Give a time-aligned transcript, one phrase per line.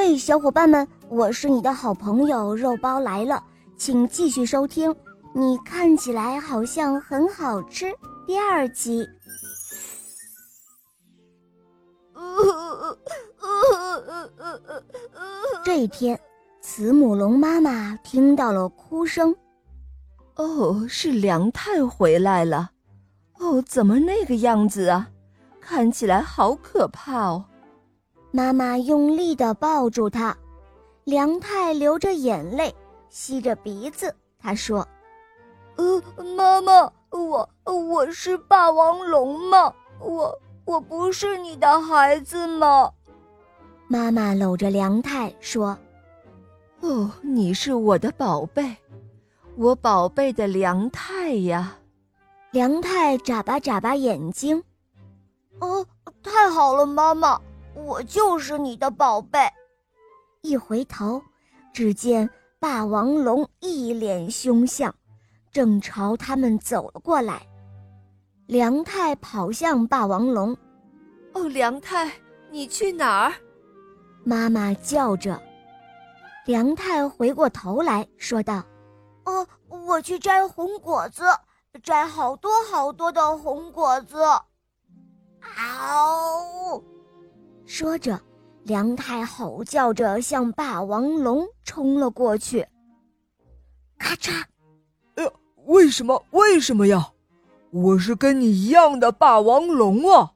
[0.00, 3.42] 嘿，小伙伴们，我是你的好朋友肉包来了，
[3.76, 4.94] 请继续收听。
[5.34, 7.92] 你看起来好像很好吃。
[8.24, 9.04] 第二集。
[15.64, 16.16] 这一天，
[16.60, 19.34] 慈母龙妈妈听到了哭声。
[20.36, 22.70] 哦，是梁太回来了。
[23.40, 25.08] 哦，怎么那个样子啊？
[25.60, 27.44] 看起来好可怕哦！
[28.30, 30.36] 妈妈用力地抱住他，
[31.04, 32.74] 梁太流着眼泪，
[33.08, 34.14] 吸着鼻子。
[34.38, 34.86] 他说
[35.76, 36.02] ：“呃，
[36.36, 39.72] 妈妈，我我是霸王龙吗？
[40.00, 42.92] 我我不是你的孩子吗？”
[43.88, 45.76] 妈妈搂着梁太说
[46.80, 48.76] ：“哦，你是我的宝贝，
[49.56, 51.76] 我宝贝的梁太呀。”
[52.52, 54.62] 梁太眨巴眨巴眼睛。
[55.60, 55.84] 哦，
[56.22, 57.38] 太好了，妈妈，
[57.74, 59.40] 我就是你的宝贝。
[60.42, 61.22] 一回头，
[61.72, 64.94] 只见霸王龙一脸凶相，
[65.50, 67.42] 正朝他们走了过来。
[68.46, 70.56] 梁太跑向霸王龙
[71.34, 72.10] ，“哦，梁太，
[72.50, 73.32] 你去哪儿？”
[74.24, 75.40] 妈妈叫着。
[76.46, 78.64] 梁太回过头来说道
[79.24, 81.24] ：“哦，我去摘红果子，
[81.82, 84.16] 摘好多好多的红果子。”
[85.40, 86.07] 嗷！
[87.68, 88.18] 说着，
[88.62, 92.66] 梁太吼叫着向霸王龙冲了过去。
[93.98, 94.42] 咔嚓！
[95.16, 95.30] 哎呀，
[95.66, 96.24] 为什么？
[96.30, 97.12] 为什么呀？
[97.70, 100.32] 我是跟你一样的霸王龙啊！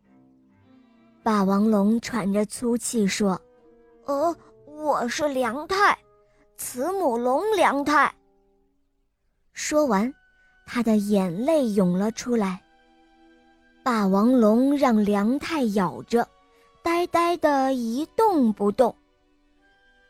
[1.22, 3.40] 霸王龙喘着粗气说
[4.04, 5.98] ：“呃，我是梁太，
[6.58, 8.14] 慈母龙梁太。”
[9.54, 10.12] 说完，
[10.66, 12.62] 他的眼泪涌了出来。
[13.82, 16.28] 霸王龙让梁太咬着，
[16.82, 18.94] 呆呆的一动不动。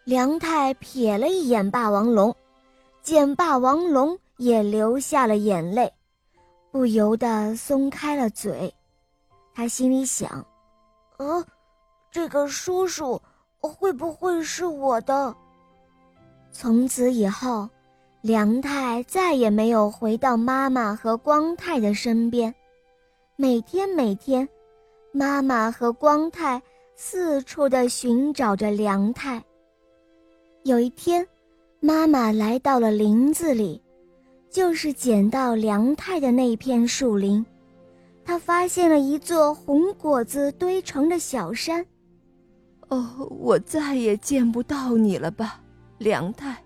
[0.05, 2.35] 梁太瞥了一眼霸王龙，
[3.03, 5.93] 见霸王龙也流下了眼泪，
[6.71, 8.73] 不由得松开了嘴。
[9.55, 10.45] 他心里想
[11.19, 11.45] ：“呃，
[12.11, 13.21] 这个叔叔
[13.61, 15.35] 会不会是我的？”
[16.51, 17.69] 从此以后，
[18.23, 22.55] 梁太再也没有回到妈妈和光太的身边。
[23.37, 24.49] 每天每天，
[25.13, 26.61] 妈妈和光太
[26.97, 29.43] 四处的寻找着梁太。
[30.65, 31.27] 有一天，
[31.81, 33.83] 妈妈来到了林子里，
[34.49, 37.45] 就是捡到梁太的那片树林，
[38.25, 41.85] 她发现了一座红果子堆成的小山。
[42.89, 45.61] 哦，我再也见不到你了吧，
[45.99, 46.57] 梁太？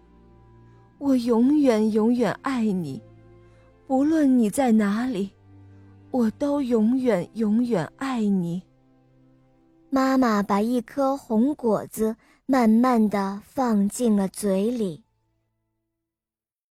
[0.98, 3.02] 我永远永远爱你，
[3.88, 5.30] 不论你在哪里。
[6.16, 8.62] 我都永远永远爱你。
[9.90, 12.16] 妈妈把一颗红果子
[12.46, 15.05] 慢慢的放进了嘴里。